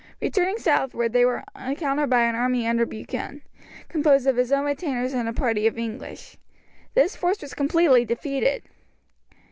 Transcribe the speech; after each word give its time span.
Returning 0.19 0.57
southward 0.57 1.13
they 1.13 1.23
were 1.25 1.43
encountered 1.55 2.09
by 2.09 2.23
an 2.25 2.33
army 2.33 2.65
under 2.67 2.87
Buchan, 2.87 3.43
composed 3.87 4.25
of 4.25 4.35
his 4.35 4.51
own 4.51 4.65
retainers 4.65 5.13
and 5.13 5.29
a 5.29 5.31
party 5.31 5.67
of 5.67 5.77
English. 5.77 6.37
This 6.95 7.15
force 7.15 7.39
was 7.39 7.53
completely 7.53 8.03
defeated. 8.03 8.63